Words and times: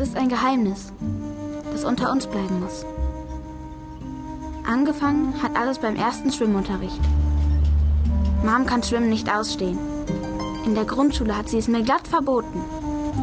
Es 0.00 0.10
ist 0.10 0.16
ein 0.16 0.28
Geheimnis, 0.28 0.92
das 1.72 1.82
unter 1.82 2.12
uns 2.12 2.28
bleiben 2.28 2.60
muss. 2.60 2.86
Angefangen 4.64 5.34
hat 5.42 5.56
alles 5.56 5.80
beim 5.80 5.96
ersten 5.96 6.30
Schwimmunterricht. 6.30 7.00
Mom 8.44 8.64
kann 8.64 8.84
Schwimmen 8.84 9.08
nicht 9.08 9.28
ausstehen. 9.28 9.76
In 10.64 10.76
der 10.76 10.84
Grundschule 10.84 11.36
hat 11.36 11.48
sie 11.48 11.58
es 11.58 11.66
mir 11.66 11.82
glatt 11.82 12.06
verboten. 12.06 12.60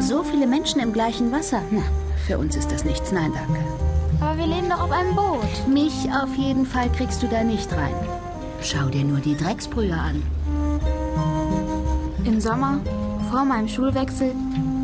So 0.00 0.22
viele 0.22 0.46
Menschen 0.46 0.82
im 0.82 0.92
gleichen 0.92 1.32
Wasser. 1.32 1.62
Na, 1.70 1.80
für 2.26 2.36
uns 2.36 2.54
ist 2.54 2.70
das 2.70 2.84
nichts. 2.84 3.12
Nein, 3.12 3.32
danke. 3.32 3.64
Aber 4.20 4.36
wir 4.36 4.46
leben 4.46 4.68
doch 4.68 4.82
auf 4.82 4.90
einem 4.90 5.16
Boot. 5.16 5.68
Mich 5.72 6.10
auf 6.12 6.34
jeden 6.36 6.66
Fall 6.66 6.92
kriegst 6.92 7.22
du 7.22 7.28
da 7.28 7.44
nicht 7.44 7.72
rein. 7.72 7.94
Schau 8.60 8.90
dir 8.90 9.04
nur 9.04 9.20
die 9.20 9.38
Drecksbrühe 9.38 9.94
an. 9.94 10.22
Im 12.26 12.38
Sommer, 12.42 12.80
vor 13.30 13.46
meinem 13.46 13.68
Schulwechsel, 13.68 14.34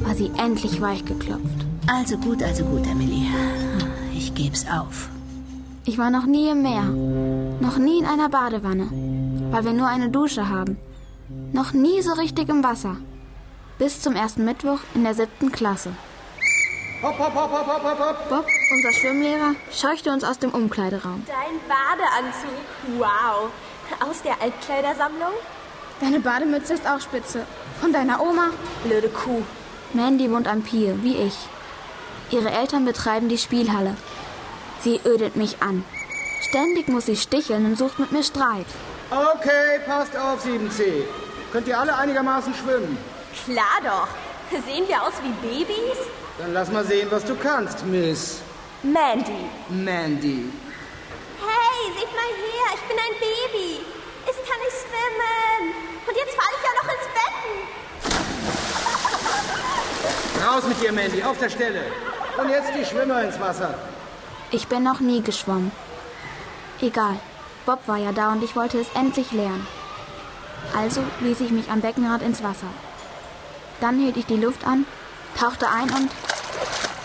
war 0.00 0.14
sie 0.14 0.30
endlich 0.38 0.80
weichgeklopft. 0.80 1.65
Also 1.86 2.18
gut, 2.18 2.42
also 2.42 2.64
gut, 2.64 2.86
Emily. 2.86 3.26
Ich 4.14 4.34
geb's 4.34 4.66
auf. 4.68 5.08
Ich 5.84 5.98
war 5.98 6.10
noch 6.10 6.26
nie 6.26 6.48
im 6.50 6.62
Meer, 6.62 6.82
noch 7.60 7.78
nie 7.78 8.00
in 8.00 8.06
einer 8.06 8.28
Badewanne, 8.28 8.88
weil 9.52 9.64
wir 9.64 9.72
nur 9.72 9.86
eine 9.86 10.10
Dusche 10.10 10.48
haben. 10.48 10.78
Noch 11.52 11.72
nie 11.72 12.02
so 12.02 12.12
richtig 12.14 12.48
im 12.48 12.64
Wasser. 12.64 12.96
Bis 13.78 14.00
zum 14.00 14.16
ersten 14.16 14.44
Mittwoch 14.44 14.80
in 14.94 15.04
der 15.04 15.14
siebten 15.14 15.52
Klasse. 15.52 15.92
Hopp, 17.02 17.18
hopp, 17.18 17.34
hopp, 17.34 17.52
hopp, 17.52 17.66
hopp, 17.66 17.84
hopp, 17.84 17.98
hopp. 18.00 18.28
Bob, 18.28 18.46
unser 18.72 18.92
Schwimmlehrer, 18.92 19.54
scheuchte 19.70 20.10
uns 20.10 20.24
aus 20.24 20.38
dem 20.38 20.50
Umkleideraum. 20.50 21.22
Dein 21.26 21.60
Badeanzug. 21.68 22.98
Wow. 22.98 23.50
Aus 24.00 24.22
der 24.22 24.42
Altkleidersammlung? 24.42 25.34
Deine 26.00 26.20
Bademütze 26.20 26.74
ist 26.74 26.86
auch 26.86 27.00
spitze. 27.00 27.46
Von 27.80 27.92
deiner 27.92 28.20
Oma? 28.20 28.48
Blöde 28.82 29.08
Kuh. 29.08 29.42
Mandy 29.92 30.30
wohnt 30.30 30.48
am 30.48 30.62
Pier, 30.62 30.98
wie 31.02 31.16
ich. 31.16 31.36
Ihre 32.30 32.50
Eltern 32.50 32.84
betreiben 32.84 33.28
die 33.28 33.38
Spielhalle. 33.38 33.96
Sie 34.82 35.00
ödet 35.04 35.36
mich 35.36 35.62
an. 35.62 35.84
Ständig 36.48 36.88
muss 36.88 37.06
sie 37.06 37.16
sticheln 37.16 37.66
und 37.66 37.78
sucht 37.78 37.98
mit 37.98 38.12
mir 38.12 38.22
Streit. 38.22 38.66
Okay, 39.10 39.80
passt 39.86 40.16
auf, 40.16 40.44
7C. 40.44 41.04
Könnt 41.52 41.68
ihr 41.68 41.78
alle 41.78 41.96
einigermaßen 41.96 42.54
schwimmen? 42.54 42.98
Klar 43.44 43.80
doch. 43.82 44.08
Sehen 44.50 44.86
wir 44.88 45.02
aus 45.02 45.14
wie 45.22 45.32
Babys? 45.46 45.98
Dann 46.38 46.52
lass 46.52 46.70
mal 46.70 46.84
sehen, 46.84 47.08
was 47.10 47.24
du 47.24 47.34
kannst, 47.34 47.84
Miss 47.86 48.40
Mandy. 48.82 49.48
Mandy. 49.68 50.50
Hey, 51.40 51.92
seht 51.98 52.12
mal 52.14 52.30
her, 52.44 52.74
ich 52.74 52.82
bin 52.88 52.98
ein 52.98 53.14
Baby. 53.18 53.80
Ich 54.28 54.38
kann 54.48 54.60
nicht 54.60 54.76
schwimmen. 54.82 55.74
Und 56.06 56.16
jetzt 56.16 56.34
falle 56.36 56.54
ich 56.56 56.62
ja 56.62 56.72
noch 56.80 56.88
ins 56.94 57.08
Becken. 57.16 57.54
Raus 60.46 60.64
mit 60.68 60.78
dir, 60.82 60.92
Mandy, 60.92 61.22
auf 61.22 61.38
der 61.38 61.50
Stelle. 61.50 61.82
Und 62.38 62.50
jetzt 62.50 62.72
die 62.78 62.84
Schwimmer 62.84 63.22
ins 63.22 63.40
Wasser. 63.40 63.74
Ich 64.50 64.68
bin 64.68 64.82
noch 64.82 65.00
nie 65.00 65.22
geschwommen. 65.22 65.72
Egal, 66.80 67.16
Bob 67.64 67.80
war 67.86 67.96
ja 67.96 68.12
da 68.12 68.32
und 68.32 68.44
ich 68.44 68.54
wollte 68.54 68.78
es 68.78 68.88
endlich 68.94 69.32
lernen. 69.32 69.66
Also 70.76 71.02
ließ 71.20 71.40
ich 71.40 71.50
mich 71.50 71.70
am 71.70 71.80
Beckenrand 71.80 72.22
ins 72.22 72.42
Wasser. 72.42 72.66
Dann 73.80 73.98
hielt 73.98 74.16
ich 74.16 74.26
die 74.26 74.36
Luft 74.36 74.66
an, 74.66 74.86
tauchte 75.38 75.68
ein 75.68 75.90
und 75.90 76.10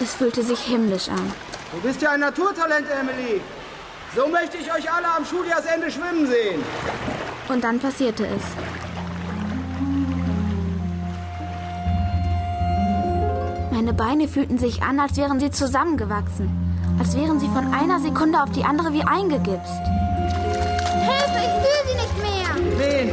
es 0.00 0.14
fühlte 0.14 0.42
sich 0.42 0.60
himmlisch 0.60 1.08
an. 1.08 1.32
Du 1.72 1.80
bist 1.80 2.02
ja 2.02 2.10
ein 2.10 2.20
Naturtalent, 2.20 2.86
Emily. 2.90 3.40
So 4.14 4.26
möchte 4.26 4.56
ich 4.56 4.72
euch 4.72 4.92
alle 4.92 5.06
am 5.16 5.24
Schuljahrsende 5.24 5.90
schwimmen 5.90 6.26
sehen. 6.26 6.64
Und 7.48 7.62
dann 7.62 7.78
passierte 7.78 8.26
es. 8.26 8.89
Meine 13.80 13.94
Beine 13.94 14.28
fühlten 14.28 14.58
sich 14.58 14.82
an, 14.82 15.00
als 15.00 15.16
wären 15.16 15.40
sie 15.40 15.50
zusammengewachsen. 15.50 16.50
Als 16.98 17.16
wären 17.16 17.40
sie 17.40 17.48
von 17.48 17.72
einer 17.72 17.98
Sekunde 17.98 18.42
auf 18.42 18.50
die 18.50 18.62
andere 18.62 18.92
wie 18.92 19.02
eingegipst. 19.02 19.72
Hilfe, 21.00 21.38
ich 21.38 21.54
fühle 21.62 21.82
sie 21.88 21.94
nicht 21.94 22.16
mehr. 22.20 22.48
Wen? 22.76 23.10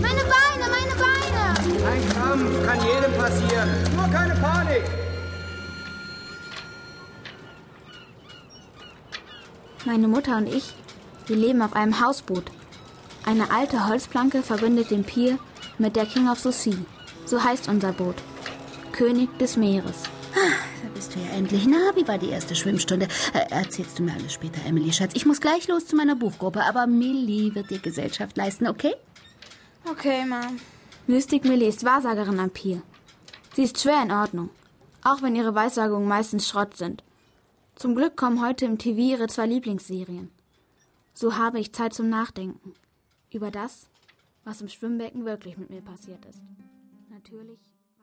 Meine 0.00 0.22
Beine, 0.22 0.64
meine 0.70 0.94
Beine. 1.04 1.84
Ein 1.86 2.08
Krampf 2.08 2.66
kann 2.66 2.78
jedem 2.78 3.12
passieren. 3.12 3.68
Nur 3.94 4.08
keine 4.08 4.34
Panik. 4.36 4.84
Meine 9.84 10.08
Mutter 10.08 10.38
und 10.38 10.46
ich, 10.46 10.74
wir 11.26 11.36
leben 11.36 11.60
auf 11.60 11.76
einem 11.76 12.00
Hausboot. 12.00 12.44
Eine 13.26 13.50
alte 13.50 13.86
Holzplanke 13.86 14.42
verbindet 14.42 14.90
den 14.90 15.04
Pier 15.04 15.38
mit 15.76 15.94
der 15.94 16.06
King 16.06 16.30
of 16.30 16.38
the 16.38 16.52
Sea. 16.52 16.78
So 17.26 17.44
heißt 17.44 17.68
unser 17.68 17.92
Boot. 17.92 18.16
König 19.00 19.30
des 19.38 19.56
Meeres. 19.56 20.02
Da 20.34 20.88
bist 20.92 21.14
du 21.14 21.20
ja 21.20 21.30
endlich. 21.30 21.66
Na, 21.66 21.96
wie 21.96 22.06
war 22.06 22.18
die 22.18 22.28
erste 22.28 22.54
Schwimmstunde? 22.54 23.08
Äh, 23.32 23.48
erzählst 23.48 23.98
du 23.98 24.02
mir 24.02 24.12
alles 24.12 24.34
später, 24.34 24.62
Emily, 24.66 24.92
Schatz. 24.92 25.12
Ich 25.14 25.24
muss 25.24 25.40
gleich 25.40 25.68
los 25.68 25.86
zu 25.86 25.96
meiner 25.96 26.16
Buchgruppe, 26.16 26.62
aber 26.62 26.86
Millie 26.86 27.54
wird 27.54 27.70
dir 27.70 27.78
Gesellschaft 27.78 28.36
leisten, 28.36 28.66
okay? 28.66 28.92
Okay, 29.90 30.26
Mom. 30.26 30.60
Mystic 31.06 31.46
Millie 31.46 31.66
ist 31.66 31.82
Wahrsagerin 31.82 32.38
am 32.38 32.50
Pier. 32.50 32.82
Sie 33.54 33.62
ist 33.62 33.80
schwer 33.80 34.02
in 34.02 34.12
Ordnung, 34.12 34.50
auch 35.02 35.22
wenn 35.22 35.34
ihre 35.34 35.54
Weissagungen 35.54 36.06
meistens 36.06 36.46
Schrott 36.46 36.76
sind. 36.76 37.02
Zum 37.76 37.94
Glück 37.94 38.18
kommen 38.18 38.44
heute 38.44 38.66
im 38.66 38.76
TV 38.76 38.98
ihre 38.98 39.28
zwei 39.28 39.46
Lieblingsserien. 39.46 40.30
So 41.14 41.38
habe 41.38 41.58
ich 41.58 41.72
Zeit 41.72 41.94
zum 41.94 42.10
Nachdenken. 42.10 42.74
Über 43.32 43.50
das, 43.50 43.88
was 44.44 44.60
im 44.60 44.68
Schwimmbecken 44.68 45.24
wirklich 45.24 45.56
mit 45.56 45.70
mir 45.70 45.80
passiert 45.80 46.22
ist. 46.26 46.42
Natürlich. 47.08 47.60